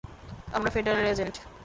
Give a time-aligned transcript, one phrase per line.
[0.53, 1.35] আমরা federal agent.